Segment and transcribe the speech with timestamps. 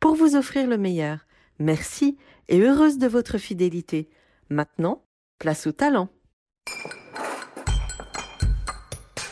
[0.00, 1.26] pour vous offrir le meilleur.
[1.58, 2.16] Merci
[2.48, 4.08] et heureuse de votre fidélité.
[4.48, 5.04] Maintenant,
[5.38, 6.08] place au talent.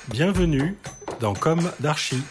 [0.08, 0.76] Bienvenue
[1.20, 2.22] dans Comme d'Archie.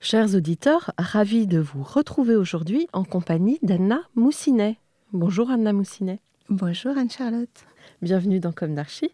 [0.00, 4.78] Chers auditeurs, ravis de vous retrouver aujourd'hui en compagnie d'Anna Moussinet.
[5.12, 6.20] Bonjour Anna Moussinet.
[6.50, 7.64] Bonjour Anne-Charlotte.
[8.02, 9.12] Bienvenue dans Comme d'Archie.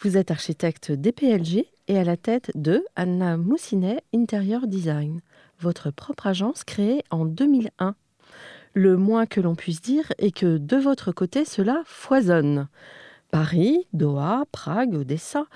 [0.00, 5.22] Vous êtes architecte DPLG et à la tête de Anna Moussinet Interior Design,
[5.58, 7.96] votre propre agence créée en 2001.
[8.74, 12.68] Le moins que l'on puisse dire est que de votre côté, cela foisonne.
[13.32, 15.46] Paris, Doha, Prague, Odessa,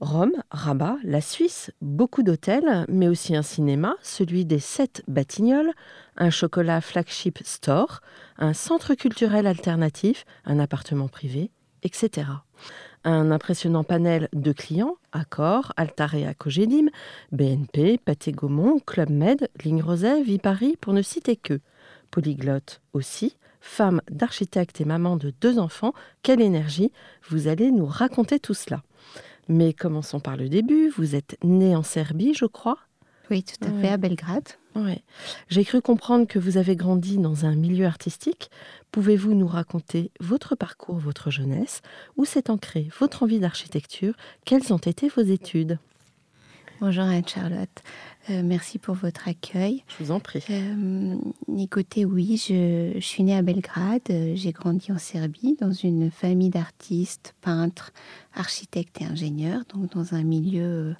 [0.00, 5.72] Rome, Rabat, la Suisse, beaucoup d'hôtels, mais aussi un cinéma, celui des sept Batignolles,
[6.16, 8.00] un chocolat flagship store,
[8.36, 11.52] un centre culturel alternatif, un appartement privé,
[11.84, 12.26] etc.
[13.08, 16.88] Un impressionnant panel de clients, Accor, Altarea Cogedim,
[17.30, 21.60] BNP, Pathé Gaumont, Club Med, Ligne Roset, Paris, pour ne citer que.
[22.10, 25.92] Polyglotte aussi, femme d'architecte et maman de deux enfants,
[26.24, 26.90] quelle énergie
[27.28, 28.82] Vous allez nous raconter tout cela.
[29.48, 30.90] Mais commençons par le début.
[30.96, 32.78] Vous êtes née en Serbie, je crois
[33.30, 34.48] Oui, tout à fait, à Belgrade.
[34.74, 35.04] Ouais.
[35.48, 38.50] J'ai cru comprendre que vous avez grandi dans un milieu artistique.
[38.96, 41.82] Pouvez-vous nous raconter votre parcours, votre jeunesse?
[42.16, 44.14] Où s'est ancrée votre envie d'architecture?
[44.46, 45.78] Quelles ont été vos études?
[46.80, 47.82] Bonjour Anne-Charlotte.
[48.30, 49.84] Euh, merci pour votre accueil.
[49.86, 50.42] Je vous en prie.
[50.48, 51.14] Euh,
[51.58, 54.00] écoutez, oui, je, je, suis née à Belgrade.
[54.32, 57.92] J'ai grandi en Serbie dans une famille d'artistes, peintres,
[58.32, 60.94] architectes et ingénieurs, donc dans un milieu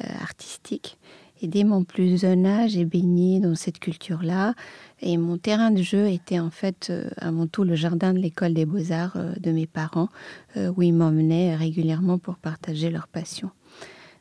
[0.00, 0.96] euh, artistique.
[1.46, 4.54] Et dès mon plus jeune âge, j'ai baigné dans cette culture-là.
[5.00, 8.52] Et mon terrain de jeu était en fait euh, avant tout le jardin de l'école
[8.52, 10.08] des beaux-arts euh, de mes parents,
[10.56, 13.52] euh, où ils m'emmenaient régulièrement pour partager leur passion.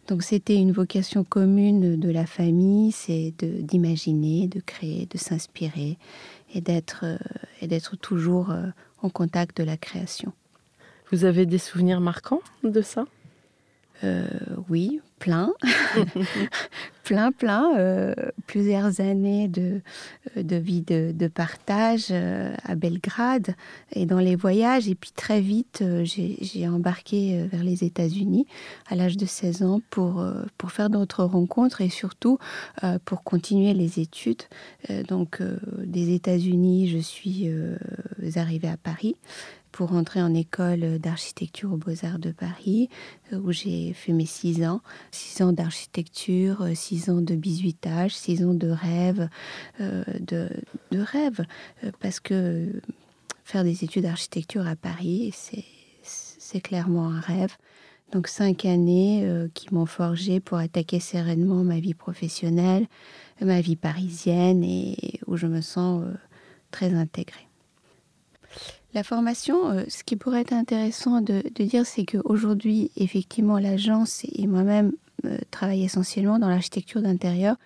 [0.07, 5.97] Donc c'était une vocation commune de la famille, c'est d'imaginer, de, créer, de s'inspirer
[6.53, 7.07] et d'être
[8.01, 8.53] toujours
[9.01, 10.31] en contact de la création.
[11.11, 13.05] Vous avez des souvenirs marquants de ça?
[14.03, 14.28] Euh,
[14.69, 15.53] oui, plein,
[17.03, 18.13] plein, plein, euh,
[18.47, 19.81] plusieurs années de,
[20.35, 23.55] euh, de vie de, de partage euh, à Belgrade
[23.94, 24.89] et dans les voyages.
[24.89, 28.45] Et puis très vite, j'ai embarqué vers les États-Unis
[28.88, 30.25] à l'âge de 16 ans pour,
[30.57, 32.38] pour faire d'autres rencontres et surtout
[33.05, 34.44] pour continuer les études.
[35.07, 35.41] donc
[35.79, 37.50] des États-Unis, je suis
[38.35, 39.16] arrivée à Paris
[39.75, 42.87] pour entrer en école d'architecture aux Beaux-Arts de Paris,
[43.33, 44.79] où j'ai fait mes six ans.
[45.11, 49.27] Six ans d'architecture, six ans de bisutage, six ans de rêve,
[49.81, 50.49] euh, de,
[50.91, 51.45] de rêve,
[51.99, 52.71] parce que
[53.43, 55.33] faire des études d'architecture à Paris,
[56.03, 57.57] c'est clairement un rêve.
[58.13, 62.87] Donc cinq années euh, qui m'ont forgé pour attaquer sereinement ma vie professionnelle,
[63.41, 66.13] ma vie parisienne et où je me sens euh,
[66.71, 67.44] très intégrée.
[68.95, 74.47] La formation, euh, ce qui pourrait être intéressant de, dire, c'est qu'aujourd'hui, effectivement, l'agence et
[74.47, 74.94] moi-même
[75.25, 75.38] euh,
[75.73, 77.58] essentiellement dans l'architecture d'intérieur,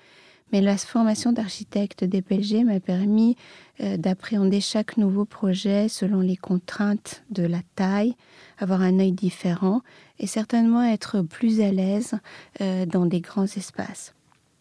[0.51, 3.35] mais la formation d'architecte DPLG m'a permis
[3.81, 8.15] euh, d'appréhender chaque nouveau projet selon les contraintes de la taille,
[8.57, 9.81] avoir un œil différent
[10.17, 12.15] et certainement être plus à l'aise
[12.61, 14.13] euh, dans des grands espaces.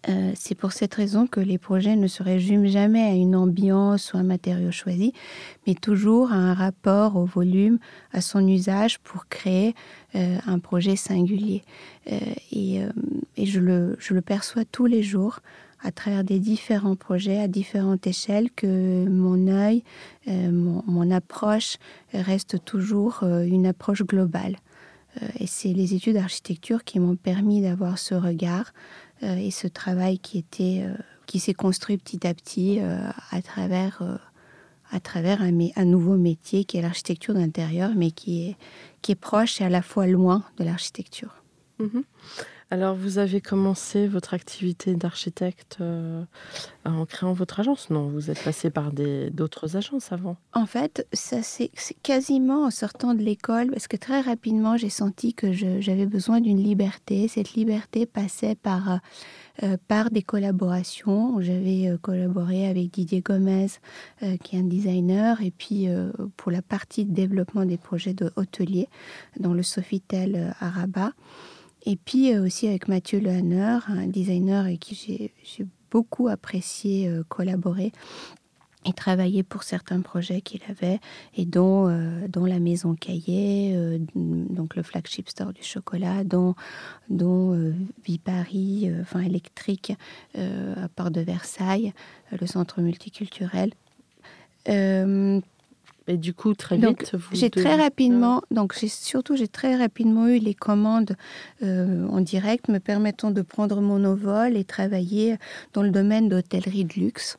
[0.09, 4.13] Euh, c'est pour cette raison que les projets ne se résument jamais à une ambiance
[4.13, 5.13] ou un matériau choisi,
[5.67, 7.79] mais toujours à un rapport au volume,
[8.13, 9.75] à son usage pour créer
[10.15, 11.63] euh, un projet singulier.
[12.13, 12.19] Euh,
[12.53, 15.41] et, je, le, perçois tous les jours
[15.83, 19.85] à travers des différents projets à différentes échelles que mon œil,
[20.27, 21.77] mon, approche
[22.13, 24.57] reste toujours une approche globale.
[25.39, 28.73] et c'est les études d'architecture qui m'ont permis d'avoir ce regard
[29.23, 30.85] et ce travail qui était
[31.27, 34.03] qui s'est construit petit à petit à travers
[34.91, 38.57] à travers un, un, nouveau métier qui est l'architecture d'intérieur, mais qui est,
[39.03, 41.43] qui est proche et à la fois loin de l'architecture.
[41.79, 42.05] Mhm.
[42.71, 46.23] Alors, vous avez commencé votre activité d'architecte euh,
[46.85, 51.71] en créant votre agence Non, vous êtes passé par d'autres agences avant En fait, c'est
[52.03, 56.63] quasiment en sortant de l'école, parce que très rapidement, j'ai senti que j'avais besoin d'une
[56.63, 57.27] liberté.
[57.29, 59.01] Cette liberté passait par,
[59.63, 61.41] euh, par des collaborations.
[61.41, 63.69] J'avais euh, collaboré avec Didier Gomez,
[64.45, 65.89] qui est un designer, et puis
[66.37, 68.89] pour la partie développement des projets de hôtelier
[69.39, 71.13] dans le Sofitel à Rabat.
[71.85, 74.95] Et puis euh, aussi avec Mathieu Lehanner, un designer avec qui
[75.43, 77.93] j'ai beaucoup apprécié euh, collaborer
[78.85, 81.01] et travailler pour certains projets qu'il avait
[81.37, 83.77] et dont, euh, dont la maison Cahier,
[84.15, 86.55] donc le flagship store du chocolat, dont,
[87.11, 89.93] dont Vipari, enfin électrique
[90.37, 91.93] à Port de Versailles,
[92.33, 93.73] le centre multiculturel.
[96.09, 100.39] Et du coup, très vite, j'ai très rapidement, donc j'ai surtout j'ai très rapidement eu
[100.39, 101.17] les commandes
[101.63, 105.37] euh, en direct me permettant de prendre mon envol et travailler
[105.75, 107.37] dans le domaine d'hôtellerie de luxe.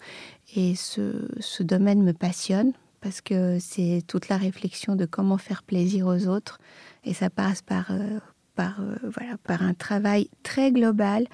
[0.56, 5.64] Et ce, ce domaine me passionne parce que c'est toute la réflexion de comment faire
[5.64, 6.60] plaisir aux autres
[7.04, 8.20] et ça passe par euh,
[8.56, 11.26] par euh, voilà par un travail très global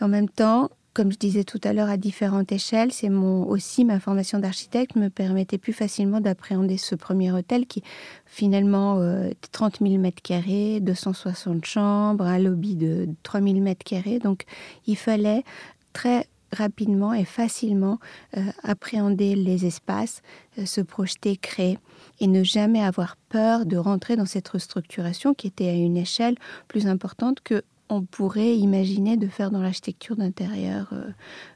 [0.00, 2.92] et en même temps comme je disais tout à l'heure, à différentes échelles.
[2.92, 7.82] C'est mon aussi ma formation d'architecte me permettait plus facilement d'appréhender ce premier hôtel qui
[8.26, 14.18] finalement euh, 30 000 mètres carrés, 260 chambres, un lobby de 3 000 mètres carrés.
[14.18, 14.44] Donc
[14.86, 15.44] il fallait
[15.92, 17.98] très rapidement et facilement
[18.36, 20.22] euh, appréhender les espaces,
[20.58, 21.78] euh, se projeter, créer
[22.18, 26.34] et ne jamais avoir peur de rentrer dans cette restructuration qui était à une échelle
[26.68, 31.02] plus importante que on pourrait imaginer de faire dans l'architecture d'intérieur euh,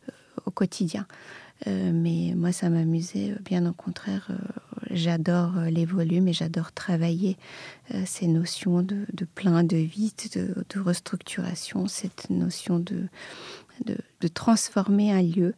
[0.08, 0.12] euh,
[0.44, 1.06] au quotidien.
[1.68, 4.28] Euh, mais moi, ça m'amusait, bien au contraire.
[4.90, 7.38] j'adore les volumes et j'adore travailler
[8.04, 13.04] ces notions de, plein, de vide, de, restructuration, cette notion de,
[13.84, 13.96] de,
[14.28, 15.54] transformer un lieu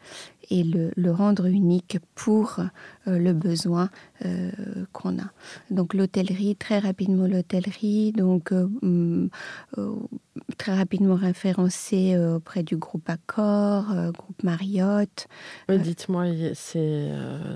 [0.50, 2.58] et le, rendre unique pour
[3.06, 3.90] euh, le besoin
[4.24, 4.50] euh,
[4.92, 5.30] qu'on a.
[5.70, 9.28] Donc l'hôtellerie, très rapidement l'hôtellerie, donc euh, mm,
[10.58, 15.28] très rapidement référencé auprès du groupe Accor, groupe Marriott.
[15.68, 17.12] Dites-moi, c'est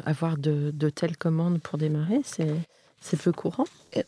[0.06, 3.66] avoir de, telles commandes pour démarrer, c'est peu courant?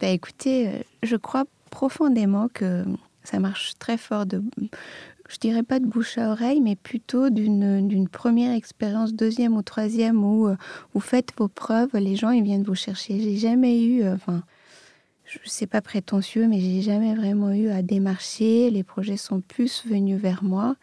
[0.00, 2.84] Bah, Écoutez, je crois profondément que
[3.26, 4.42] ça marche très fort de
[5.28, 10.24] je dirais pas de bouche à oreille, mais plutôt d'une première expérience, deuxième ou troisième,
[10.24, 10.56] où euh,
[10.94, 13.20] vous faites vos preuves, les gens ils viennent vous chercher.
[13.20, 14.42] J'ai jamais eu, euh, enfin,
[15.24, 18.70] je sais pas prétentieux, mais j'ai jamais vraiment eu à démarcher.
[18.70, 20.76] Les projets sont plus venus vers moi.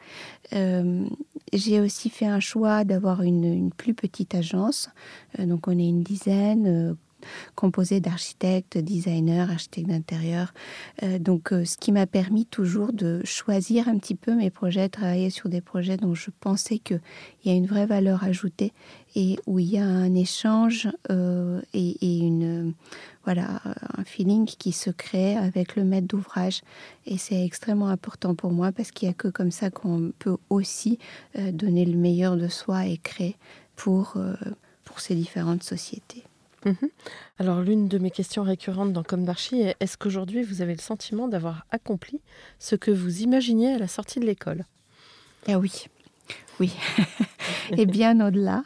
[0.53, 1.05] Euh,
[1.53, 4.89] j'ai aussi fait un choix d'avoir une, une, plus petite agence,
[5.37, 6.97] donc on est une dizaine
[7.55, 10.53] composé d'architectes, designers, architectes d'intérieur.
[11.03, 14.89] Euh, donc, euh, ce qui m'a permis toujours de choisir un petit peu mes projets,
[14.89, 17.01] travailler sur des projets dont je pensais qu'il
[17.45, 18.73] y a une vraie valeur ajoutée
[19.15, 22.73] et où il y a un échange euh, et, une
[23.23, 23.61] voilà
[23.97, 26.61] un feeling qui se crée avec le maître d'ouvrage
[27.05, 30.35] et c'est extrêmement important pour moi parce qu'il n'y a que comme ça qu'on peut
[30.49, 30.99] aussi
[31.53, 33.37] donner le meilleur de soi et créer
[33.77, 34.17] pour
[34.83, 36.23] pour ces différentes sociétés.
[36.65, 36.89] Mhm.
[37.39, 41.27] Alors l'une de mes questions récurrentes dans Comme est est-ce qu'aujourd'hui vous avez le sentiment
[41.27, 42.21] d'avoir accompli
[42.59, 44.65] ce que vous imaginiez à la sortie de l'école?
[45.47, 45.87] Ah oui,
[46.59, 46.73] oui,
[47.77, 48.63] et bien au-delà.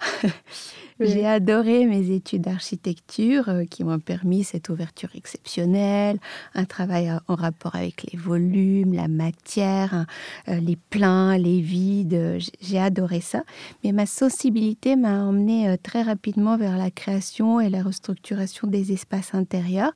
[0.99, 6.17] J'ai adoré mes études d'architecture euh, qui m'ont permis cette ouverture exceptionnelle,
[6.55, 10.07] un travail en rapport avec les volumes, la matière, hein,
[10.49, 12.39] euh, les pleins, les vides.
[12.61, 13.43] J'ai adoré ça.
[13.83, 18.91] Mais ma sensibilité m'a emmené euh, très rapidement vers la création et la restructuration des
[18.91, 19.91] espaces intérieurs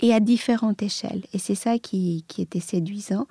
[0.00, 1.22] et à différentes échelles.
[1.32, 3.26] Et c'est ça qui, qui, était séduisant.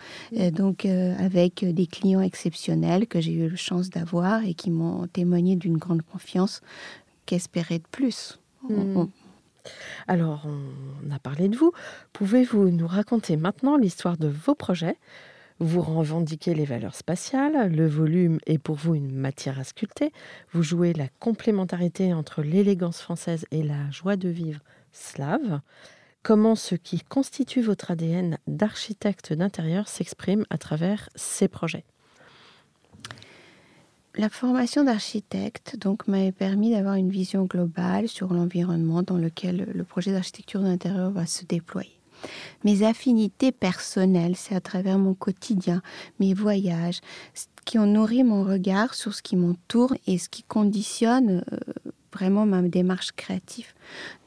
[0.51, 5.55] donc, avec des clients exceptionnels que j'ai eu la chance d'avoir et qui m'ont témoigné
[5.55, 6.62] d'une grande confiance
[7.25, 9.05] qu'espérer de plus hmm.
[10.08, 11.72] Alors, on a parlé de vous.
[12.13, 14.98] Pouvez-vous nous raconter maintenant l'histoire de vos projets?
[15.60, 20.12] Vous revendiquez les valeurs spatiales, le volume est pour vous une matière à sculpter,
[20.51, 24.60] vous jouez la complémentarité entre l'élégance française et la joie de vivre
[24.91, 25.62] slave.
[26.24, 31.86] Comment ce qui constitue votre ADN d'architecte d'intérieur s'exprime à travers ces projets?
[34.17, 40.12] La formation d'architecte m'avait permis d'avoir une vision globale sur l'environnement dans lequel le projet
[40.12, 41.91] d'architecture d'intérieur va se déployer.
[42.63, 45.81] mes affinités personnelles, c'est à travers mon quotidien,
[46.19, 47.01] mes voyages,
[47.65, 52.45] qui ont nourri mon regard sur ce qui m'entoure et ce qui conditionne euh, vraiment
[52.45, 53.74] ma démarche créative.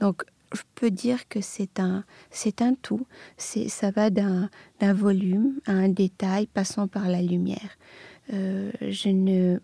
[0.00, 2.04] Donc, je peux dire que c'est un,
[2.60, 3.06] un tout.
[3.36, 7.78] Ça va d'un, d'un volume à un détail passant par la lumière.
[8.32, 9.58] Euh, je ne,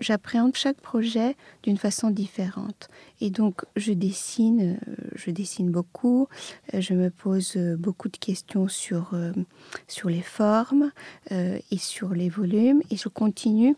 [0.00, 2.88] j'appréhende chaque projet d'une façon différente.
[3.20, 6.28] Et donc, je dessine, euh, je dessine beaucoup,
[6.72, 9.12] euh, je me pose euh, beaucoup de questions sur,
[9.88, 10.90] sur les formes
[11.30, 13.76] et sur les volumes, et je continue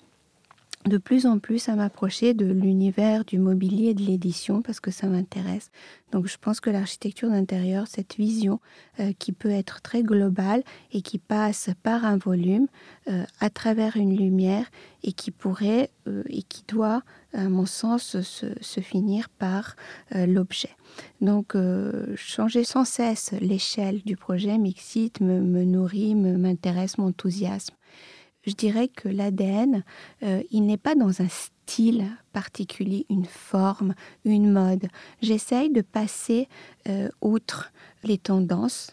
[0.86, 4.90] de plus en plus à m'approcher de l'univers du mobilier et de l'édition parce que
[4.90, 5.70] ça m'intéresse.
[6.12, 8.60] Donc je pense que l'architecture d'intérieur, cette vision
[9.00, 10.62] euh, qui peut être très globale
[10.92, 12.68] et qui passe par un volume
[13.08, 14.66] euh, à travers une lumière
[15.02, 17.02] et qui pourrait euh, et qui doit,
[17.32, 19.74] à mon sens, se, finir par
[20.14, 20.70] l'objet.
[21.20, 21.54] Donc
[22.14, 27.74] changer sans cesse l'échelle du projet m'excite, me, me nourrit, m'intéresse, m'enthousiasme
[28.46, 29.82] je dirais que l'ADN,
[30.22, 34.86] euh, il n'est pas dans un style particulier, une forme, une mode.
[35.20, 36.48] J'essaye de passer
[36.88, 37.72] euh, outre
[38.04, 38.92] les tendances,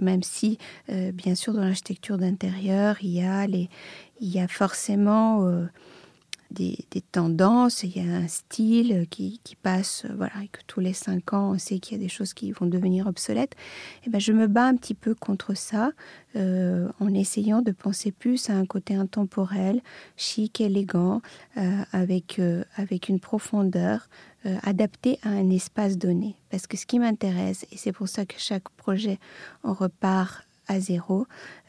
[0.00, 0.58] même si,
[0.90, 3.68] euh, bien sûr, dans l'architecture d'intérieur, il y a les,
[4.20, 5.48] il y a forcément
[6.52, 11.32] des, tendances, il y a un style qui, passe, voilà, et que tous les cinq
[11.32, 13.54] ans, on sait qu'il y a des choses qui vont devenir obsolètes.
[14.02, 15.92] Et eh ben, je me bats un petit peu contre ça
[16.36, 19.82] euh, en essayant de penser plus à un côté intemporel,
[20.16, 21.20] chic, élégant,
[21.56, 24.08] euh, avec, euh, avec une profondeur
[24.64, 26.34] adaptée à un espace donné.
[26.50, 29.20] Parce que ce qui m'intéresse, et c'est pour ça que chaque projet,
[29.62, 30.42] on repart
[30.80, 31.26] zéro,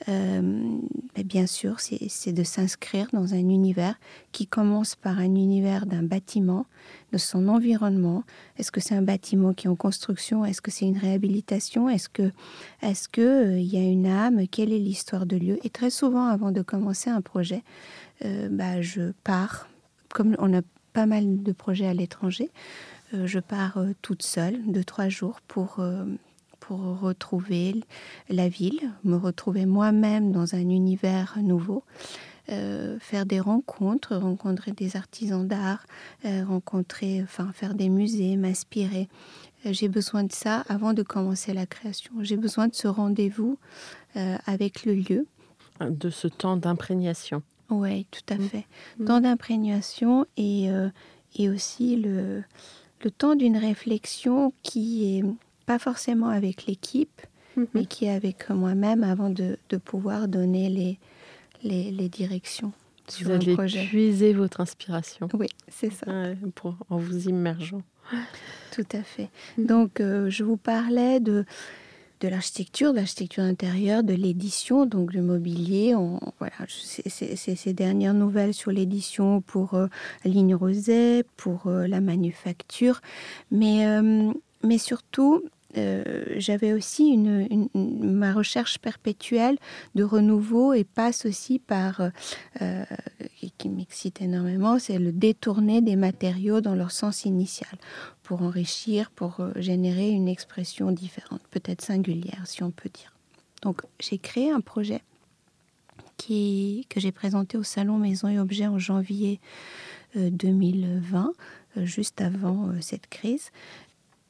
[0.10, 0.78] euh,
[1.24, 3.96] bien sûr, c'est de s'inscrire dans un univers
[4.32, 6.66] qui commence par un univers d'un bâtiment,
[7.12, 8.24] de son environnement.
[8.58, 10.46] Est-ce que c'est un bâtiment qui est en construction?
[10.46, 11.90] Est-ce que c'est une réhabilitation?
[11.90, 12.32] Est-ce que
[12.82, 14.48] est-ce que euh, il y a une âme?
[14.48, 15.60] Quelle est l'histoire de lieu?
[15.64, 17.64] Et très souvent, avant de commencer un projet,
[18.26, 19.68] euh, bah, je pars.
[20.10, 20.62] Comme on a
[20.94, 22.52] pas mal de projets à l'étranger,
[23.14, 25.84] je pars toute seule de trois jours pour
[26.68, 27.84] pour retrouver
[28.30, 31.84] la ville, me retrouver moi-même dans un univers nouveau.
[32.50, 35.86] Euh, faire des rencontres, rencontrer des artisans d'art,
[36.26, 39.08] euh, rencontrer, enfin faire des musées, m'inspirer.
[39.66, 42.12] Euh, j'ai besoin de ça avant de commencer la création.
[42.20, 43.58] J'ai besoin de ce rendez-vous
[44.46, 45.26] avec le lieu.
[45.82, 47.42] De ce temps d'imprégnation.
[47.70, 48.42] Oui, tout à mmh.
[48.44, 48.66] fait.
[49.00, 49.06] Mmh.
[49.06, 50.70] Temps d'imprégnation et,
[51.36, 52.44] et aussi le,
[53.04, 55.24] le temps d'une réflexion qui est
[55.66, 57.22] pas forcément avec l'équipe,
[57.56, 57.68] mhm.
[57.74, 61.00] mais qui est avec moi-même avant de, pouvoir donner les,
[61.92, 62.74] les, directions
[63.08, 63.56] sur allez
[63.88, 65.28] puiser votre inspiration.
[65.34, 66.06] Oui, c'est ça.
[66.56, 67.82] pour, en vous immergeant.
[68.72, 69.30] Tout à fait.
[69.58, 69.66] Mhm.
[69.66, 71.46] Donc, euh, je vous parlais de,
[72.24, 75.94] de l'architecture, de l'architecture intérieure, de l'édition, donc du mobilier.
[75.96, 79.88] On, voilà, c'est ces dernières nouvelles sur l'édition pour euh,
[80.24, 83.02] Ligne Roset, pour euh, la manufacture.
[83.52, 83.86] Mais
[84.64, 85.44] mais surtout,
[85.78, 89.58] euh, j'avais aussi une, ma recherche perpétuelle
[89.96, 92.02] de renouveau et passe aussi par,
[92.62, 92.86] euh,
[93.58, 97.72] qui m'excite énormément, c'est le détourner des matériaux dans leur sens initial
[98.22, 103.14] pour enrichir, pour euh, générer une expression différente, peut-être singulière si on peut dire.
[103.64, 105.02] Donc j'ai créé un projet
[106.18, 109.40] qui, que j'ai présenté au Salon Maison et Objets en janvier
[110.16, 111.34] 2020,
[111.78, 113.50] juste avant cette crise,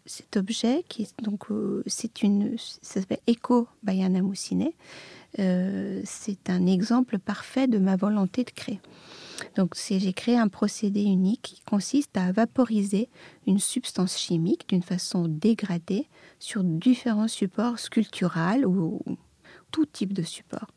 [0.06, 4.76] cet objet qui donc euh, c'est une ça s'appelle Eco Bayana Moussinet.
[5.40, 8.80] Euh, c'est un exemple parfait de ma volonté de créer.
[9.56, 13.10] Donc j'ai créé un procédé unique qui consiste à vaporiser
[13.48, 16.08] une substance chimique d'une façon dégradée
[16.40, 19.02] sur différents supports sculpturaux ou
[19.72, 20.68] tout type de support.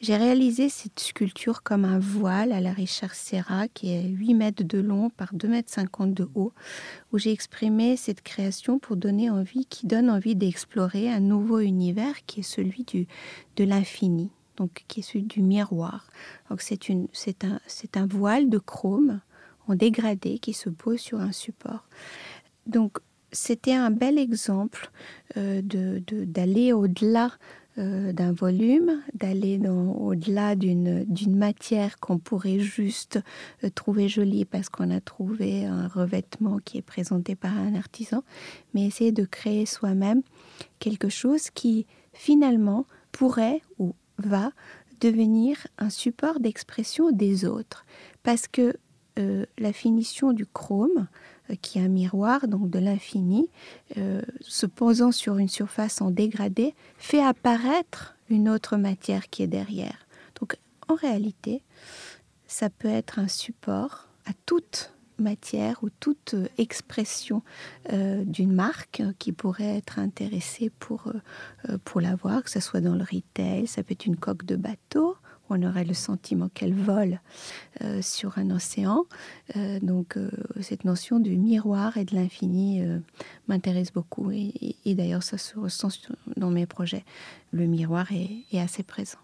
[0.00, 4.64] J'ai réalisé cette sculpture comme un voile à la Richard Serra qui est 8 mètres
[4.64, 6.54] de long par 2 mètres 50 de haut,
[7.12, 12.24] où j'ai exprimé cette création pour donner envie, qui donne envie d'explorer un nouveau univers
[12.24, 13.08] qui est celui du,
[13.56, 16.08] de l'infini, donc qui est celui du miroir.
[16.48, 19.20] Donc c'est, une, c'est, un, c'est un voile de chrome
[19.68, 21.84] en dégradé qui se pose sur un support.
[22.64, 23.00] Donc
[23.32, 24.90] c'était un bel exemple
[25.36, 27.32] euh, de, d'aller au-delà
[27.78, 33.20] euh, d'un volume, d'aller au-delà d'une matière qu'on pourrait juste
[33.62, 38.24] euh, trouver jolie parce qu'on a trouvé un revêtement qui est présenté par un artisan,
[38.74, 40.22] mais essayer de créer soi-même
[40.80, 44.50] quelque chose qui finalement pourrait ou va
[45.00, 47.86] devenir un support d'expression des autres.
[48.22, 48.76] Parce que
[49.18, 51.08] euh, la finition du chrome
[51.62, 53.48] qui est un miroir, donc de l'infini,
[54.40, 60.06] se posant sur une surface en dégradé, fait apparaître une autre matière qui est derrière.
[60.38, 60.56] Donc
[60.88, 61.62] en réalité,
[62.46, 67.42] ça peut être un support à toute matière ou toute expression
[67.92, 71.12] euh, d'une marque qui pourrait être intéressée pour,
[71.68, 74.56] euh, pour l'avoir, que ce soit dans le retail, ça peut être une coque de
[74.56, 75.16] bateau,
[75.50, 77.20] on aurait le sentiment qu'elle vole
[77.82, 79.04] euh, sur un océan.
[79.82, 80.16] donc
[80.60, 82.82] cette notion du miroir et de l'infini
[83.48, 84.54] m'intéresse beaucoup et,
[84.86, 85.88] d'ailleurs ça se ressent
[86.36, 87.04] dans mes projets.
[87.52, 89.18] Le miroir est, est assez présent.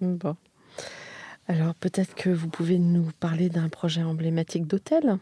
[0.00, 0.36] Bon.
[1.46, 5.18] Alors peut-être que vous pouvez nous parler d'un projet emblématique d'hôtel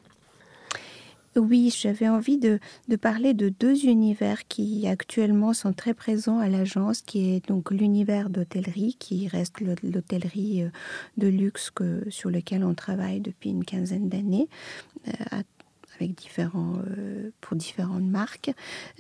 [1.37, 2.59] oui, j'avais envie de,
[3.01, 8.31] parler de deux univers qui actuellement sont très présents à l'agence, qui est donc l'univers
[8.31, 10.69] d'hôtellerie, qui reste l'hôtellerie euh,
[11.17, 11.71] de luxe
[12.09, 14.49] sur lequel on travaille depuis une quinzaine d'années.
[15.09, 15.43] Euh,
[16.01, 18.51] avec différents, euh, pour différentes marques,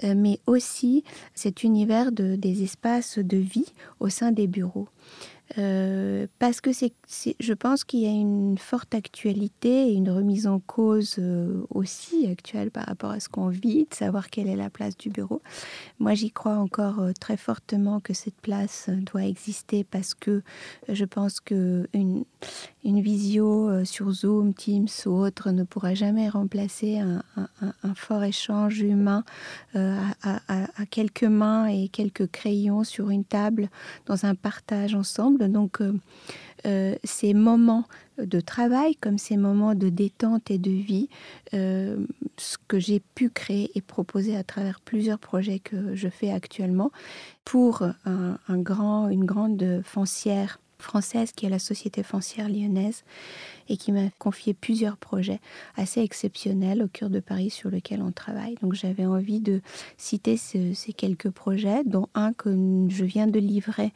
[0.03, 4.89] mais aussi cet univers de, des espaces de vie au sein des bureaux.
[5.59, 6.95] Euh, parce que c'est,
[7.39, 12.27] je pense qu'il y a une forte actualité et une remise en cause euh, aussi
[12.27, 15.43] actuelle par rapport à ce qu'on vit, de savoir quelle est la place du bureau.
[15.99, 20.43] Moi, j'y crois encore euh, très fortement que cette place doit exister parce que
[20.89, 22.25] je pense que une,
[22.85, 27.23] une visio sur Zoom, Teams ou autre ne pourra jamais remplacer un,
[27.95, 29.25] fort échange humain
[29.75, 30.15] à,
[30.49, 33.69] à quelques mains et quelques crayons sur une table
[34.07, 35.93] dans un partage ensemble donc, euh,
[36.67, 37.85] euh, ces moments
[38.19, 41.09] de travail comme ces moments de détente et de vie,
[41.55, 41.97] euh,
[42.37, 46.93] ce que j'ai pu créer et proposer à travers plusieurs projets que je fais actuellement
[47.45, 53.05] pour un grand, une grande foncière française qui est la Société foncière lyonnaise
[53.69, 55.41] et qui m'a confié plusieurs projets
[55.77, 58.57] assez exceptionnels au cœur de Paris sur lesquels on travaille.
[58.63, 59.61] Donc j'avais envie de
[59.97, 62.51] citer ces quelques projets, dont un que
[62.89, 63.93] je viens de livrer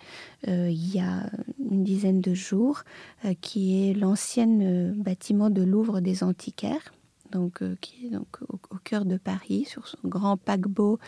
[0.49, 1.29] euh, il y a
[1.71, 2.83] une dizaine de jours,
[3.25, 6.93] euh, qui est l'ancien euh, bâtiment de Louvre des Antiquaires
[7.33, 10.99] donc, euh, qui est donc au, cœur de Paris, sur son grand paquebot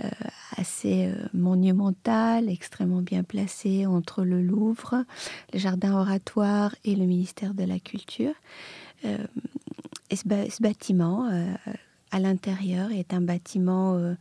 [0.00, 0.08] euh,
[0.56, 5.04] assez euh, monumental, extrêmement bien placé entre le Louvre,
[5.52, 8.34] le jardin oratoire et le ministère de la Culture.
[9.04, 11.28] et ce, bâtiment,
[12.10, 14.14] à l'intérieur, est un bâtiment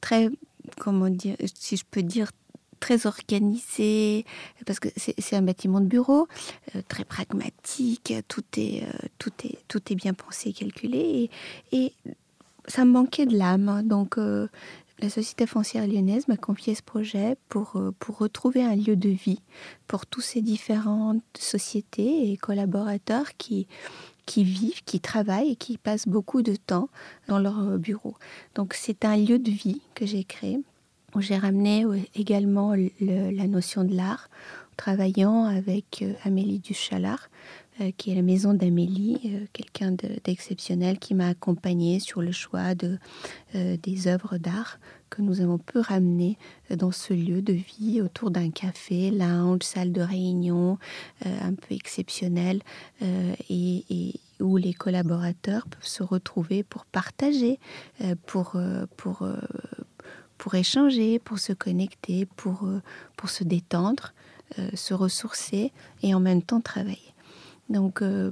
[0.00, 0.30] très,
[0.78, 2.30] comment dire, si je peux dire,
[2.80, 4.24] très organisé,
[4.66, 6.28] parce que c'est un bâtiment de bureau,
[6.74, 11.30] euh, très pragmatique, tout est, euh, tout, est, tout est bien pensé, calculé,
[11.72, 11.92] et, et
[12.66, 13.82] ça me manquait de l'âme.
[13.84, 14.48] Donc, euh,
[15.00, 19.40] la Société foncière lyonnaise m'a confié ce projet pour, pour retrouver un lieu de vie
[19.88, 23.66] pour tous ces différentes sociétés et collaborateurs qui,
[24.24, 26.88] qui vivent, qui travaillent et qui passent beaucoup de temps
[27.26, 28.14] dans leur bureau.
[28.54, 30.60] Donc c'est un lieu de vie que j'ai créé
[31.20, 34.28] j'ai ramené également la notion de l'art,
[34.76, 37.28] travaillant avec euh, Amélie Duchalard,
[37.80, 39.92] euh, qui est la maison d'Amélie, euh, quelqu'un
[40.24, 42.98] d'exceptionnel qui m'a accompagnée sur le choix de,
[43.54, 44.78] des œuvres d'art
[45.10, 46.38] que nous avons pu ramener
[46.70, 50.78] dans ce lieu de vie autour d'un café, lounge, salle de réunion
[51.24, 52.62] un peu exceptionnel
[53.00, 57.60] et, et, où les collaborateurs peuvent se retrouver pour partager,
[58.26, 58.56] pour,
[58.96, 59.28] pour,
[60.38, 62.82] pour échanger, pour se connecter, pour, euh,
[63.16, 64.12] pour se détendre,
[64.58, 67.14] euh, se ressourcer et en même temps travailler.
[67.68, 68.30] Donc, euh,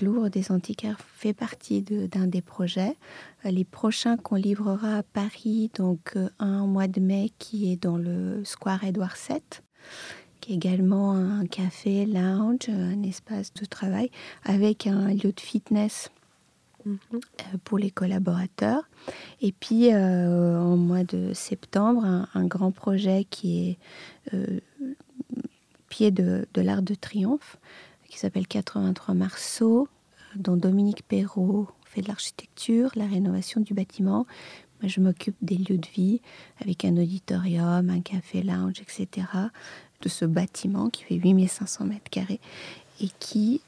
[0.00, 2.96] Louvre des Antiquaires fait partie d'un des projets.
[3.44, 8.44] Les prochains qu'on livrera à Paris, donc un mois de mai qui est dans le
[8.44, 9.40] Square Édouard VII,
[10.40, 14.10] qui est également un café, lounge, un espace de travail
[14.44, 16.10] avec un lieu de fitness
[17.64, 18.88] pour les collaborateurs.
[19.40, 23.78] Et puis, euh, en mois de septembre, un, grand projet qui est
[24.34, 24.60] euh,
[25.88, 27.58] pied de, de l'Art de Triomphe,
[28.08, 29.88] qui s'appelle 83 Marceau,
[30.36, 34.26] dont Dominique Perrault fait de l'architecture, la rénovation du bâtiment.
[34.82, 36.20] Moi, je m'occupe des lieux de vie
[36.60, 39.26] avec un auditorium, un café lounge, etc.
[40.02, 42.40] de ce bâtiment qui fait 8500 mètres carrés
[43.00, 43.62] et qui,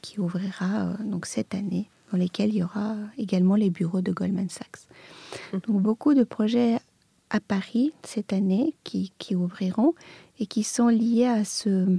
[0.00, 4.48] qui ouvrira donc cette année dans lesquels il y aura également les bureaux de Goldman
[4.48, 4.86] Sachs.
[5.52, 5.60] Mhm.
[5.60, 6.78] Donc beaucoup de projets
[7.30, 9.94] à Paris cette année qui, qui ouvriront
[10.38, 11.98] et qui sont liés à ce,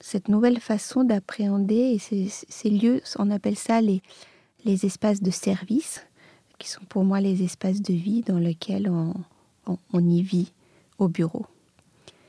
[0.00, 4.02] cette nouvelle façon d'appréhender ces, ces, lieux, on appelle ça les,
[4.64, 6.06] les espaces de service,
[6.58, 9.14] qui sont pour moi les espaces de vie dans lesquels on,
[9.66, 10.52] on, y vit
[10.98, 11.46] au bureau.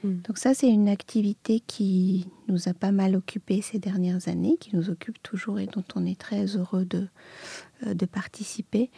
[0.04, 0.22] Mm.
[0.28, 4.76] Donc ça, c'est une activité qui nous a pas mal occupé ces dernières années, qui
[4.76, 7.08] nous occupe toujours et dont on est très heureux de,
[7.86, 8.90] euh, de participer.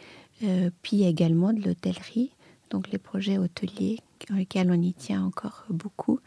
[0.42, 2.30] Euh, puis également de l'hôtellerie,
[2.70, 6.18] donc les projets hôteliers dans lesquels on y tient encore beaucoup,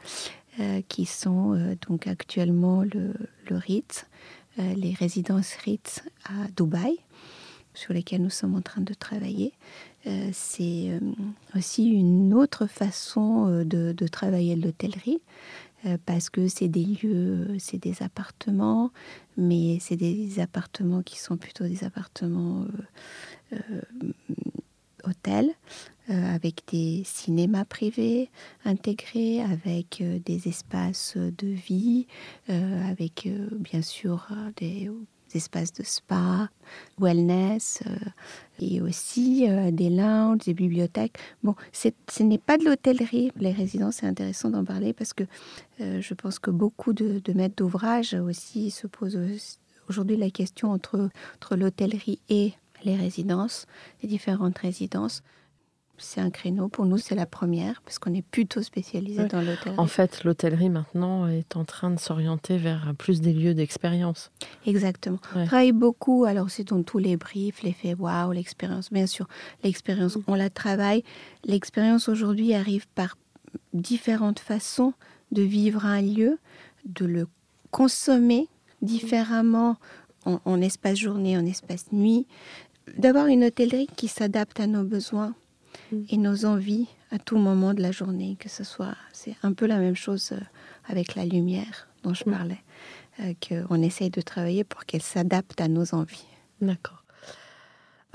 [0.60, 3.14] euh, qui sont donc actuellement le,
[3.50, 4.06] le Ritz,
[4.58, 6.98] les résidences Ritz à Dubaï,
[7.78, 9.54] sur lesquelles nous sommes en train de travailler.
[10.08, 11.00] Euh, c'est euh,
[11.56, 15.22] aussi une autre façon euh, de, travailler l'hôtellerie
[16.06, 18.92] parce que c'est des lieux, c'est des appartements,
[19.38, 22.66] mais c'est des appartements qui sont plutôt des appartements
[25.06, 25.54] hôtels,
[26.10, 28.30] avec des cinémas privés
[28.66, 32.08] intégrés, avec des espaces de vie,
[32.50, 34.90] avec bien sûr des
[35.36, 36.50] espaces de spa,
[37.00, 37.96] wellness, euh,
[38.60, 41.18] et aussi euh, des lounges, des bibliothèques.
[41.44, 43.32] Bon, ce n'est pas de l'hôtellerie.
[43.38, 45.24] Les résidences, c'est intéressant d'en parler parce que
[45.82, 49.20] euh, je pense que beaucoup de, maîtres d'ouvrage aussi se posent
[49.90, 53.66] aujourd'hui la question entre, entre l'hôtellerie et les résidences,
[54.02, 55.24] les différentes résidences
[55.98, 56.68] c'est un créneau.
[56.68, 59.78] Pour nous, c'est la première, parce qu'on est plutôt spécialisé dans l'hôtellerie.
[59.78, 64.32] En fait, l'hôtellerie maintenant est en train de s'orienter vers plus des lieux d'expérience.
[64.66, 65.20] Exactement.
[65.36, 68.92] On travaille beaucoup, alors c'est dans tous les briefs, l'effet waouh, l'expérience.
[68.92, 69.28] Bien sûr,
[69.64, 71.04] l'expérience, on la travaille.
[71.44, 73.18] L'expérience aujourd'hui arrive par
[73.74, 74.94] différentes façons
[75.32, 76.38] de vivre un lieu,
[76.86, 77.28] de le
[77.72, 78.48] consommer
[78.82, 79.78] différemment
[80.26, 82.28] en, en espace journée, en espace nuit,
[82.98, 85.47] d'avoir une hôtellerie qui s'adapte à nos besoins Mm.
[86.10, 89.66] Et nos envies à tout moment de la journée, que ce soit, c'est un peu
[89.66, 90.40] la même chose euh,
[90.88, 92.32] avec la lumière dont je mm.
[92.32, 92.64] parlais,
[93.22, 96.28] euh, qu'on essaye de travailler pour qu'elle s'adapte à nos envies.
[96.62, 97.04] D'accord.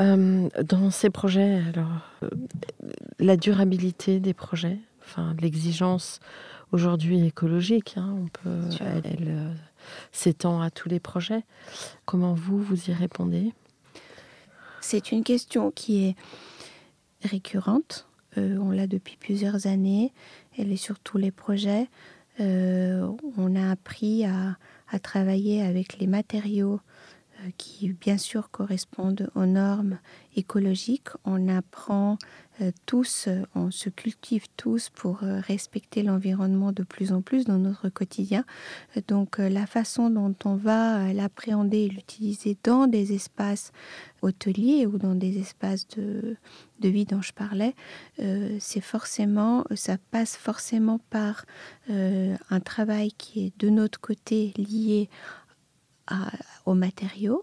[0.00, 2.10] Euh, dans ces projets, alors,
[3.18, 6.20] la durabilité des projets, enfin l'exigence
[6.72, 9.54] aujourd'hui écologique, hein, on peut, elle
[10.10, 11.44] s'étend à tous les projets.
[12.06, 13.52] Comment vous vous y répondez?
[14.80, 16.16] C'est une question qui est
[17.22, 18.06] récurrente.
[18.38, 20.12] Euh, on l'a depuis plusieurs années.
[20.58, 21.88] Elle est sur tous les projets.
[22.40, 24.56] Euh, on a appris à,
[25.02, 26.78] travailler avec les matériaux
[27.40, 29.98] euh, qui, bien sûr, correspondent aux normes
[30.36, 31.08] écologiques.
[31.24, 32.18] On apprend
[32.86, 38.44] tous, on se cultive tous pour respecter l'environnement de plus en plus dans notre quotidien.
[39.08, 43.72] Donc, la façon dont on va l'appréhender et l'utiliser dans des espaces
[44.22, 46.36] hôteliers ou dans des espaces de,
[46.80, 47.74] de vie dont je parlais,
[48.18, 51.44] euh, c'est forcément, ça passe forcément par
[51.90, 55.08] euh, un travail qui est de notre côté lié
[56.66, 57.42] aux matériaux,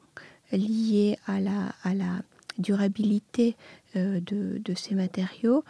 [0.51, 2.21] lié à la, à la
[2.59, 3.55] durabilité
[3.95, 5.63] euh, de, de, ces matériaux,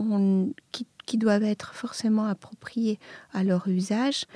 [0.00, 2.98] on, qui, qui, doivent être forcément appropriés
[3.32, 4.26] à leur usage,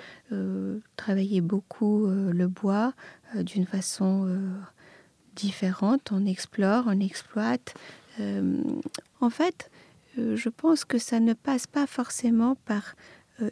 [0.97, 2.95] travailler beaucoup le bois
[3.35, 4.27] d'une façon
[5.37, 7.75] différente, on explore, on exploite,
[8.21, 8.63] euh,
[9.21, 9.71] en fait,
[10.19, 12.89] euh, je pense que ça ne passe pas forcément par euh,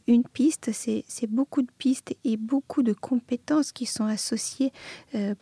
[0.07, 4.73] une piste, c'est beaucoup de pistes et beaucoup de compétences qui sont associées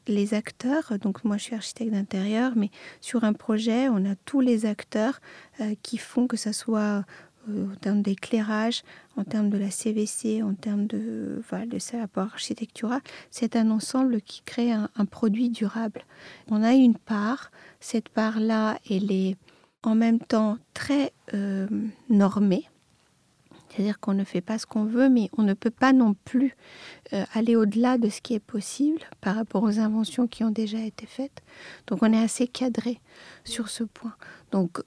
[0.07, 0.99] les acteurs.
[1.01, 5.21] Donc moi je suis architecte d'intérieur, mais sur un projet, on a tous les acteurs
[5.83, 7.05] qui font que ça soit
[7.49, 8.83] en termes d'éclairage,
[9.17, 13.01] en termes de la CVC, en termes de, voilà, de ce rapport architectural.
[13.31, 16.05] C'est un ensemble qui crée un, produit durable.
[16.51, 19.37] On a une part, cette part-là, elle est
[19.83, 21.67] en même temps très euh,
[22.09, 22.69] normée.
[23.69, 26.57] C'est-à-dire qu'on ne fait pas ce qu'on veut, mais on ne peut pas non plus
[27.13, 30.79] euh, aller au-delà de ce qui est possible par rapport aux inventions qui ont déjà
[30.79, 31.43] été faites.
[31.87, 33.01] Donc on est assez cadré
[33.45, 34.15] sur ce point.
[34.51, 34.81] Donc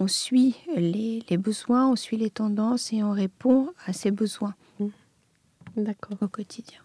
[0.00, 4.86] on suit les, besoins, on suit les tendances et on répond à ces besoins mmh.
[5.76, 6.16] D'accord.
[6.20, 6.80] au quotidien.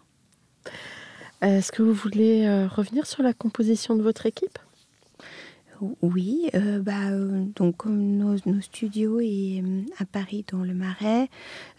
[1.40, 4.58] Est-ce que vous voulez euh, revenir sur la composition de votre équipe?
[6.02, 9.62] Oui, euh, bah, euh, donc nos, studios est
[9.98, 11.28] à Paris dans le Marais,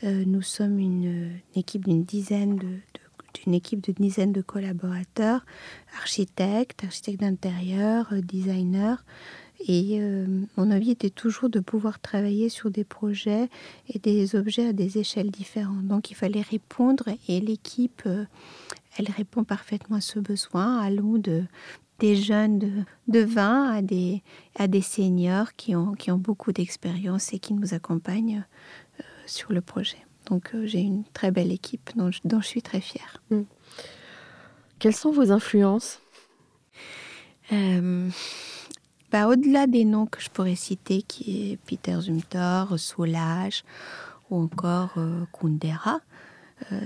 [0.04, 5.46] nous sommes une, équipe d'une dizaine de, équipe dizaines de collaborateurs,
[5.98, 8.96] architectes, architectes d'intérieur, designers,
[9.68, 10.26] et euh,
[10.58, 13.50] mon avis était toujours de pouvoir travailler sur des projets
[13.90, 15.88] et des objets à des échelles différentes.
[15.88, 18.26] Donc il fallait répondre et l'équipe, euh,
[18.98, 20.80] elle répond parfaitement à ce besoin.
[20.80, 21.44] Allons de,
[22.00, 22.72] des jeunes de,
[23.08, 24.22] de 20 à des,
[24.58, 28.46] à des seniors qui ont, qui ont beaucoup d'expérience et qui nous accompagnent
[29.00, 29.98] euh, sur le projet.
[30.26, 33.22] Donc j'ai une très belle équipe dont je, dont je suis très fière.
[33.30, 33.44] Hmm.
[34.80, 36.02] Quelles sont vos influences?
[39.12, 43.64] Bah, au-delà des noms que je pourrais citer, qui est Peter Zumthor, Soulage,
[44.30, 44.96] ou encore
[45.32, 46.02] Kundera.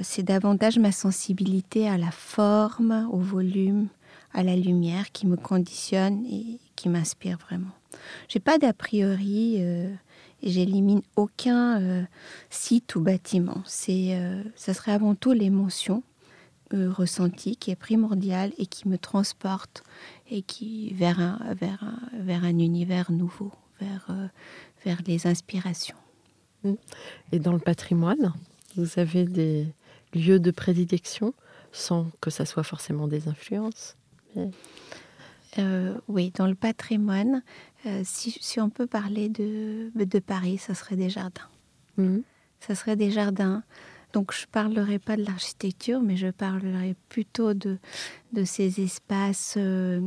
[0.04, 3.88] c'est davantage ma sensibilité à la forme, au volume,
[4.34, 7.72] à la lumière qui me conditionne et qui m'inspire vraiment.
[8.28, 9.98] J'ai pas d'a priori et
[10.44, 12.06] j'élimine aucun
[12.50, 13.62] site ou bâtiment.
[13.66, 14.18] C'est,
[14.56, 16.04] ça serait avant tout l'émotion
[16.76, 19.82] euh, ressenti qui est primordial et qui me transporte
[20.30, 24.28] et qui vers un, vers un, vers un univers nouveau, vers, euh,
[24.86, 25.96] vers les inspirations.
[26.64, 26.74] Mmh.
[27.32, 28.36] Et dans le patrimoine,
[28.76, 29.66] vous avez des
[30.14, 31.34] lieux de prédilection
[31.72, 33.98] sans que ça soit forcément des influences?
[35.58, 37.44] Euh, Oui, dans le patrimoine,
[38.04, 41.48] si, si, on peut parler de, de Paris, ça serait des jardins.
[41.98, 42.20] Mmh.
[42.60, 43.64] Ça serait des jardins
[44.14, 47.78] donc je ne parlerai pas de l'architecture, mais je parlerai plutôt de,
[48.34, 50.02] de ces espaces, euh,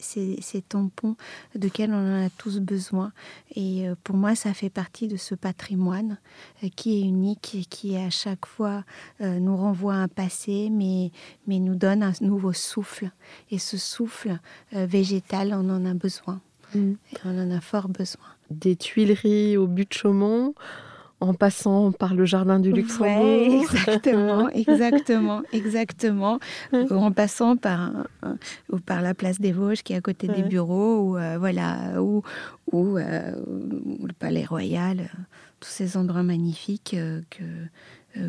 [0.00, 1.16] ces, ces, tampons
[1.54, 3.12] de on en a tous besoin.
[3.54, 6.18] Et euh, pour moi, ça fait partie de ce patrimoine
[6.62, 8.84] euh, qui est unique et qui à chaque fois
[9.20, 11.10] nous renvoie à un passé, mais,
[11.46, 13.10] mais nous donne un nouveau souffle.
[13.50, 14.38] Et ce souffle
[14.72, 16.40] végétal, on en a besoin.
[16.74, 16.92] Mm.
[17.24, 18.24] On en a fort besoin.
[18.50, 20.54] Des Tuileries au but de Chaumont
[21.20, 23.62] en passant par le jardin du Luxembourg.
[23.62, 26.40] exactement, exactement, exactement.
[26.72, 27.92] en passant par,
[28.70, 32.02] ou par la place des Vosges qui est à côté des bureaux, ou euh, voilà,
[32.02, 32.22] ou,
[32.72, 33.32] ou, euh,
[34.02, 35.10] le Palais Royal,
[35.60, 37.44] tous ces endroits magnifiques euh, que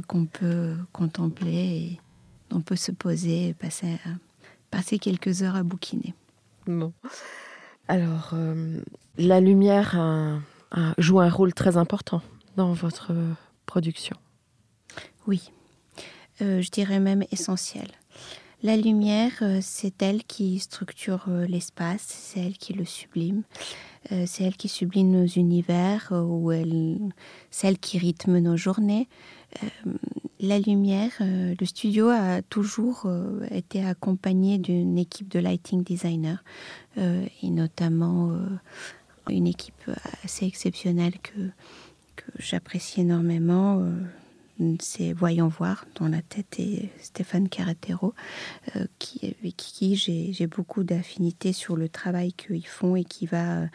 [0.08, 2.00] qu'on peut contempler et
[2.52, 3.98] on peut se poser et passer,
[4.70, 6.14] passer quelques heures à bouquiner.
[6.68, 6.94] Bon.
[7.88, 8.36] Alors,
[9.18, 10.40] la lumière
[11.00, 12.22] joue un rôle très important
[12.56, 13.14] dans votre
[13.66, 14.16] production
[15.28, 15.52] Oui,
[16.42, 17.88] euh, je dirais même essentiel.
[18.64, 23.44] La lumière, euh, c'est elle qui structure euh, l'espace, c'est elle qui le sublime,
[24.26, 26.98] c'est elle qui sublime nos univers, ou elle,
[27.52, 29.08] c'est elle qui rythme nos journées.
[30.40, 33.08] la lumière, le studio a toujours
[33.52, 36.42] été accompagné d'une équipe de lighting designers,
[36.98, 38.36] et notamment
[39.30, 39.92] une équipe
[40.24, 41.52] assez exceptionnelle que
[42.38, 48.14] j'apprécie énormément, euh, c'est Voyons voir, dont la tête est Stéphane Caratero,
[48.76, 53.68] euh, qui, avec qui j'ai beaucoup d'affinités sur le travail qu'ils font et qui va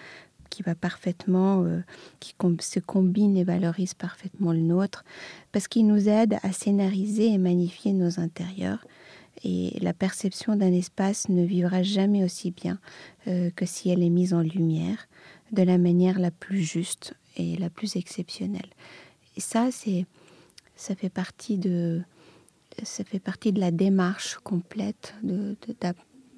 [0.48, 1.80] qui va parfaitement, euh,
[2.20, 5.04] qui se combine et valorise parfaitement le nôtre,
[5.50, 8.86] parce qu'il nous aide à scénariser et magnifier nos intérieurs.
[9.44, 12.78] Et la perception d'un espace ne vivra jamais aussi bien
[13.26, 15.08] que si elle est mise en lumière
[15.52, 18.68] de la manière la plus juste et la plus exceptionnelle.
[19.36, 20.06] Et ça, c'est,
[20.74, 22.02] ça fait partie de,
[22.82, 25.56] ça fait partie de la démarche complète de,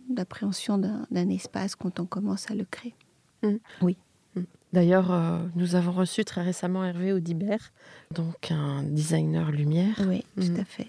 [0.08, 2.94] d'appréhension d'un, espace quand on commence à le créer.
[3.42, 3.56] Mmh.
[3.82, 3.96] Oui.
[4.34, 4.42] Mmh.
[4.72, 7.72] D'ailleurs, euh, nous avons reçu très récemment Hervé Audibert,
[8.12, 9.94] donc un designer lumière.
[10.06, 10.64] Oui, tout à mmh.
[10.64, 10.88] fait.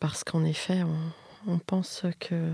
[0.00, 2.52] Parce qu'en effet, on, on pense que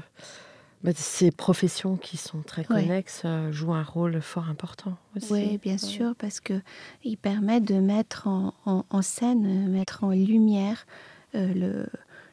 [0.92, 5.33] ces professions qui sont très connexes euh, jouent un rôle fort important aussi.
[5.33, 10.87] Oui, bien sûr, parce qu'ils permettent de mettre en, scène, mettre en lumière
[11.35, 11.87] euh, le,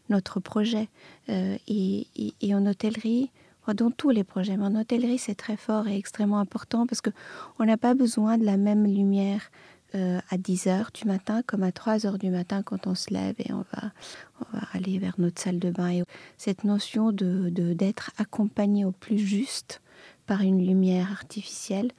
[0.10, 0.90] notre projet.
[1.30, 2.08] Euh, et,
[2.54, 3.32] en hôtellerie,
[3.74, 7.66] dans tous les projets, mais en hôtellerie, c'est très fort et extrêmement important parce qu'on
[7.66, 9.50] n'a pas besoin de la même lumière
[9.94, 13.14] euh, à 10 heures du matin comme à 3 heures du matin quand on se
[13.14, 13.92] lève et on va,
[14.40, 15.90] on va aller vers notre salle de bain.
[15.90, 16.04] Et
[16.38, 19.82] cette notion de, d'être accompagné au plus juste
[20.28, 21.92] par une lumière artificielle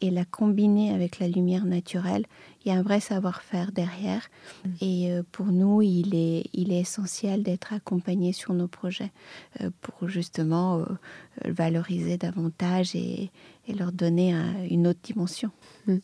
[0.00, 2.26] et la combiner avec la lumière naturelle,
[2.64, 4.28] il y a un vrai savoir-faire derrière.
[4.64, 4.70] Mm.
[4.80, 9.12] Et euh, pour nous, il est, il est essentiel d'être accompagné sur nos projets
[9.60, 10.84] euh, pour justement
[11.44, 13.30] valoriser davantage et,
[13.68, 14.34] et leur donner
[14.68, 15.52] une autre dimension.
[15.86, 15.98] Mm.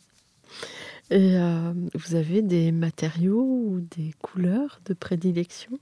[1.11, 5.79] Et euh, vous avez des matériaux ou des couleurs de prédilection?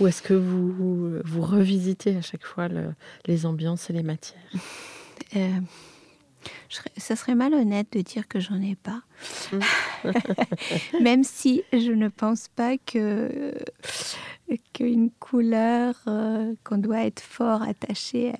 [0.00, 2.68] Ou est-ce que vous, vous revisitez à chaque fois
[3.26, 4.40] les ambiances et les matières?
[5.36, 5.60] Euh,
[6.96, 9.02] Ça serait malhonnête de dire que j'en ai pas.
[9.52, 10.12] Mmh.
[11.02, 13.52] Même si je ne pense pas que
[14.72, 18.38] qu'une couleur euh, qu'on doit être fort attaché à,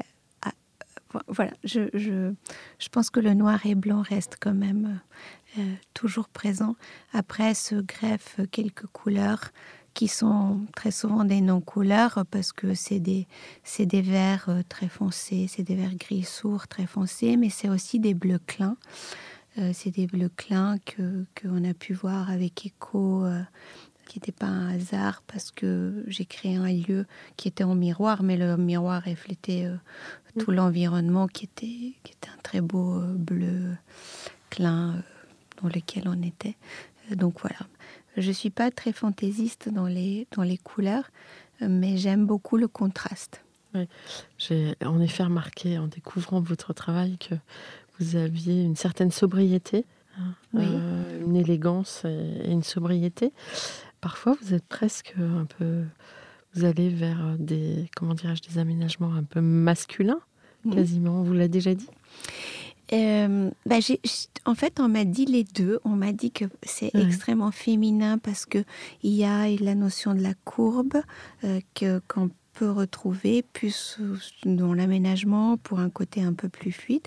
[1.28, 2.32] voilà, je, je,
[2.78, 5.00] je, pense que le noir et blanc reste quand même
[5.58, 6.76] euh, toujours présent.
[7.12, 9.50] Après se greffent quelques couleurs
[9.94, 13.26] qui sont très souvent des non-couleurs parce que c'est des,
[13.78, 17.98] des verts euh, très foncés, c'est des verts gris sourds très foncés, mais c'est aussi
[17.98, 18.76] des bleus clins.
[19.56, 23.24] Euh, c'est des bleus clins que qu'on a pu voir avec Echo,
[24.08, 28.22] qui n'était pas un hasard parce que j'ai créé un lieu qui était en miroir,
[28.22, 29.70] mais le miroir reflétait
[30.38, 33.76] tout l'environnement qui était, qui était un très beau bleu
[34.50, 35.02] clin
[35.62, 36.56] dans lequel on était.
[37.10, 37.58] Euh, donc voilà.
[38.16, 41.10] Je suis pas très fantaisiste dans les, dans les couleurs,
[41.60, 43.44] mais j'aime beaucoup le contraste.
[44.38, 47.34] J'ai en effet remarqué en découvrant votre travail que
[47.98, 49.84] vous aviez une certaine sobriété,
[50.18, 53.32] hein, euh, une élégance et une sobriété.
[54.00, 55.82] Parfois, vous êtes presque un peu,
[56.54, 60.20] vous allez vers des, comment dirais-je, des aménagements un peu masculins,
[60.70, 61.20] quasiment.
[61.20, 61.88] On vous l'a déjà dit?
[62.92, 63.76] Euh, bah,
[64.44, 65.78] en fait, on m'a dit les deux.
[65.84, 68.64] On m'a dit que c'est extrêmement féminin parce que
[69.02, 70.96] il y a la notion de la courbe
[71.44, 73.98] euh, que qu'on peut retrouver plus
[74.44, 77.06] dans l'aménagement pour un côté un peu plus fluide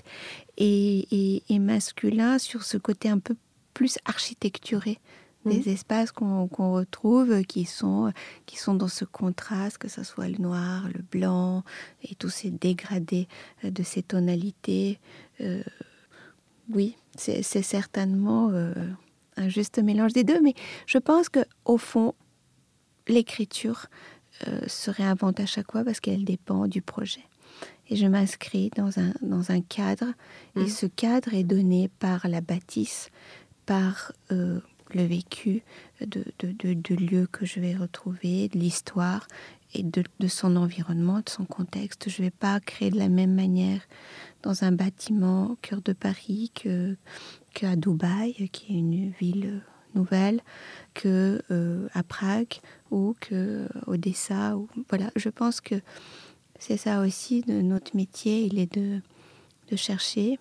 [0.56, 3.36] et, et, masculin sur ce côté un peu
[3.74, 4.98] plus architecturé
[5.44, 5.68] des mmh.
[5.68, 8.12] espaces qu'on retrouve qui sont,
[8.46, 11.64] qui sont dans ce contraste, que ce soit le noir, le blanc
[12.02, 13.28] et tous ces dégradés
[13.64, 15.00] euh, de ces tonalités.
[15.40, 15.62] Euh,
[16.72, 18.72] oui, c'est certainement euh,
[19.36, 20.54] un juste mélange des deux, mais
[20.86, 22.14] je pense que au fond,
[23.08, 23.86] l'écriture
[24.66, 27.22] serait un à chaque fois parce qu'elle dépend du projet.
[27.90, 30.14] Et je m'inscris dans un, dans un cadre,
[30.56, 30.68] et mmh.
[30.68, 33.10] ce cadre est donné par la bâtisse,
[33.66, 34.12] par
[34.94, 35.62] le vécu
[36.00, 39.26] de, de, lieux que je vais retrouver, de l'histoire
[39.74, 42.08] et de, son environnement, de son contexte.
[42.08, 43.80] Je ne vais pas créer de la même manière
[44.42, 46.96] dans un bâtiment au cœur de Paris que
[47.54, 49.62] qu'à Dubaï, qui est une ville
[49.94, 50.40] nouvelle,
[50.94, 52.54] que euh, à Prague
[52.90, 54.56] ou que Odessa.
[54.56, 55.74] Ou, voilà, je pense que
[56.58, 59.00] c'est ça aussi de notre métier, il est de,
[59.70, 60.38] de chercher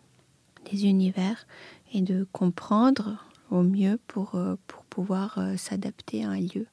[0.71, 1.47] des univers
[1.93, 6.65] et de comprendre au mieux pour, euh, pour pouvoir euh, s'adapter à un lieu.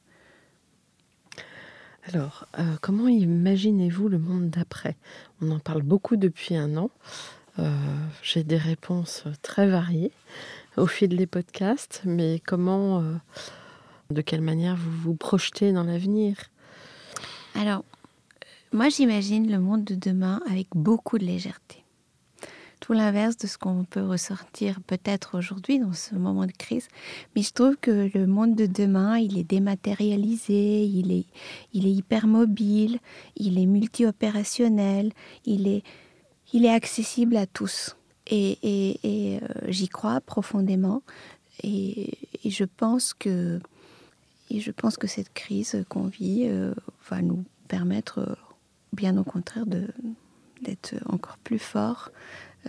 [2.07, 4.95] Alors, euh, comment imaginez-vous le monde d'après?
[5.41, 6.89] On en parle beaucoup depuis un an.
[8.23, 10.13] J'ai des réponses très variées
[10.77, 13.03] au fil des podcasts, mais comment,
[14.11, 16.37] de quelle manière vous vous projetez dans l'avenir?
[17.55, 17.83] Alors,
[18.71, 21.83] moi j'imagine le monde de demain avec beaucoup de légèreté
[22.79, 26.87] tout l'inverse de ce qu'on peut ressortir peut-être aujourd'hui dans ce moment de crise.
[27.35, 31.25] Mais je trouve que le monde de demain, il est dématérialisé, il est,
[31.73, 32.99] il est hyper mobile,
[33.35, 35.11] il est multi-opérationnel,
[35.45, 35.83] il est,
[36.53, 37.95] il est accessible à tous.
[38.27, 41.01] Et, et, euh, j'y crois profondément.
[41.63, 43.59] Et, et, je pense que,
[44.49, 46.73] et je pense que cette crise qu'on vit euh,
[47.09, 48.35] va nous permettre, euh,
[48.93, 52.11] bien au contraire, d'être encore plus fort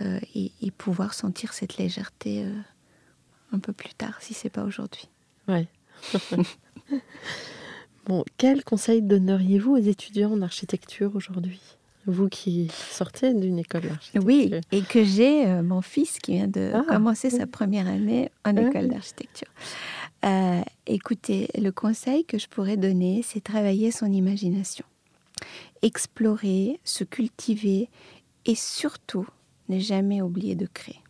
[0.01, 2.51] euh, et, pouvoir sentir cette légèreté euh,
[3.51, 5.07] un peu plus tard, si c'est pas aujourd'hui.
[5.47, 5.67] Ouais.
[8.05, 11.61] bon, quel conseil donneriez-vous aux étudiants en architecture aujourd'hui?
[12.07, 14.25] Vous qui sortez d'une école d'architecture.
[14.25, 16.83] Oui, et que j'ai euh, mon fils qui vient de ah.
[16.87, 19.49] commencer sa première année en école d'architecture.
[20.87, 24.85] écoutez, le conseil que je pourrais donner, c'est travailler son imagination,
[25.83, 27.89] explorer, se cultiver
[28.45, 29.27] et surtout
[29.69, 31.01] ne jamais oublier de créer.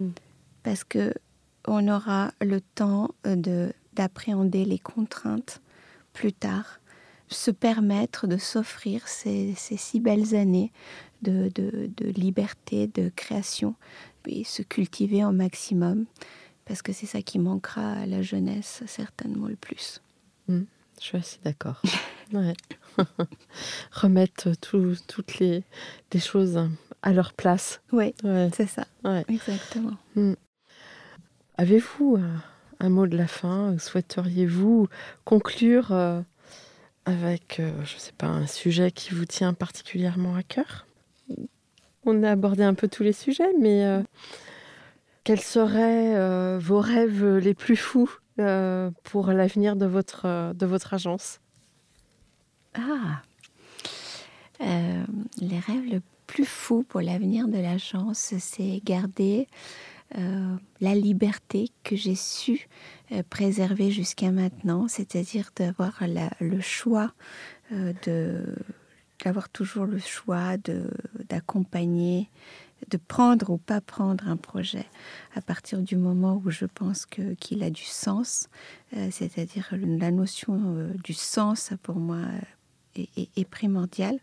[0.00, 0.10] Mm.
[0.62, 1.14] Parce que
[1.66, 5.62] on aura le temps euh, de d'appréhender les contraintes
[6.12, 6.80] plus tard,
[7.28, 10.72] se permettre de s'offrir ces, ces, si belles années
[11.22, 13.76] de, de, de, liberté, de création,
[14.26, 16.06] et se cultiver au maximum,
[16.64, 20.00] parce que c'est ça qui manquera à la jeunesse certainement le plus.
[20.48, 20.62] Mm.
[21.04, 21.80] Je suis assez d'accord.
[22.32, 22.54] Ouais.
[23.92, 25.62] Remettre toutes les,
[26.12, 26.58] les, choses
[27.02, 27.82] à leur place.
[27.92, 28.14] Oui,
[28.52, 28.86] c'est ça.
[29.28, 29.92] Exactement.
[30.16, 30.32] Hmm.
[31.58, 32.18] Avez-vous
[32.80, 33.76] un, mot de la fin?
[33.78, 34.88] Souhaiteriez-vous
[35.24, 36.22] conclure euh,
[37.04, 40.86] avec, euh, je ne sais pas, un sujet qui vous tient particulièrement à cœur?
[42.06, 44.02] On a abordé un peu tous les sujets, mais euh,
[45.24, 48.10] quels seraient vos rêves les plus fous?
[48.36, 51.40] Pour l'avenir de votre, de votre agence.
[52.74, 53.22] Ah.
[54.60, 59.46] Les rêves le plus fou pour l'avenir de l'agence, c'est garder
[60.16, 62.68] euh, la liberté que j'ai su
[63.10, 66.02] euh, préserver jusqu'à maintenant, c'est-à-dire d'avoir
[66.40, 67.12] le choix
[67.72, 68.44] euh, de
[69.24, 70.56] d'avoir toujours le choix
[71.30, 72.28] d'accompagner,
[72.90, 74.86] de prendre ou pas prendre un projet
[75.34, 78.48] à partir du moment où je pense que qu'il a du sens,
[79.10, 82.20] c'est-à-dire la notion du sens pour moi
[82.96, 84.18] est, primordial.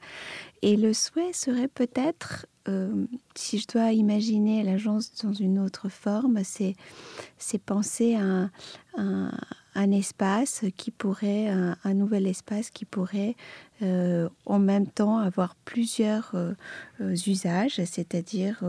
[0.61, 3.05] Et le souhait serait peut-être, euh,
[3.35, 6.75] si je dois imaginer l'agence dans une autre forme, c'est,
[7.65, 8.49] penser à
[8.97, 9.31] un
[9.75, 13.35] espace qui pourrait, un, nouvel espace qui pourrait
[13.81, 16.53] euh, en même temps avoir plusieurs euh,
[16.99, 18.63] usages, c'est-à-dire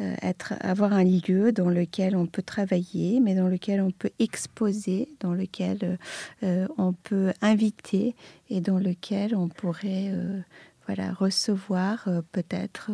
[0.00, 5.08] être, avoir un lieu dans lequel on peut travailler, mais dans lequel on peut exposer,
[5.20, 5.98] dans lequel
[6.42, 8.14] on peut inviter
[8.50, 10.12] et dans lequel on pourrait
[10.86, 12.90] voilà, recevoir peut-être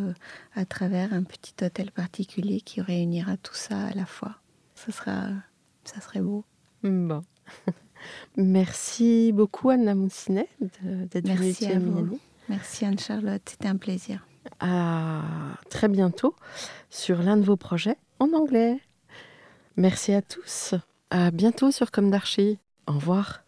[0.54, 4.36] à travers un petit hôtel particulier qui réunira tout ça à la fois.
[4.74, 5.28] Ce sera,
[5.84, 6.44] ça serait beau.
[6.82, 7.22] Bon.
[8.36, 10.48] Merci beaucoup Anna Moussinet
[10.80, 12.18] d'être venue Merci à.
[12.48, 14.26] Merci Anne-Charlotte, c'était un plaisir.
[14.60, 15.22] À
[15.68, 16.34] très bientôt
[16.90, 18.80] sur l'un de vos projets en anglais.
[19.76, 20.74] Merci à tous.
[21.10, 22.58] À bientôt sur Comme d'Archie.
[22.86, 23.47] Au revoir.